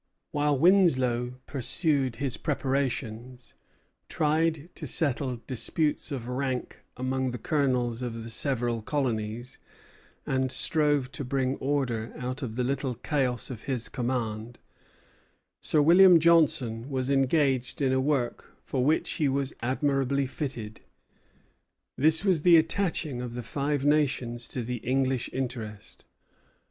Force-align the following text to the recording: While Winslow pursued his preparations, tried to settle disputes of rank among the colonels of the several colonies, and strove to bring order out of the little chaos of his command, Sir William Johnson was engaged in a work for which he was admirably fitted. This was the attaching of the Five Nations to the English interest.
While 0.31 0.57
Winslow 0.57 1.35
pursued 1.45 2.15
his 2.15 2.35
preparations, 2.35 3.53
tried 4.09 4.69
to 4.73 4.87
settle 4.87 5.41
disputes 5.45 6.11
of 6.11 6.27
rank 6.27 6.83
among 6.97 7.29
the 7.29 7.37
colonels 7.37 8.01
of 8.01 8.23
the 8.23 8.31
several 8.31 8.81
colonies, 8.81 9.59
and 10.25 10.51
strove 10.51 11.11
to 11.11 11.23
bring 11.23 11.55
order 11.57 12.13
out 12.17 12.41
of 12.41 12.55
the 12.55 12.63
little 12.63 12.95
chaos 12.95 13.51
of 13.51 13.65
his 13.65 13.89
command, 13.89 14.57
Sir 15.61 15.83
William 15.83 16.17
Johnson 16.19 16.89
was 16.89 17.11
engaged 17.11 17.79
in 17.79 17.93
a 17.93 18.01
work 18.01 18.57
for 18.65 18.83
which 18.83 19.07
he 19.11 19.29
was 19.29 19.53
admirably 19.61 20.25
fitted. 20.25 20.81
This 21.95 22.25
was 22.25 22.41
the 22.41 22.57
attaching 22.57 23.21
of 23.21 23.35
the 23.35 23.43
Five 23.43 23.85
Nations 23.85 24.47
to 24.47 24.63
the 24.63 24.77
English 24.77 25.29
interest. 25.31 26.05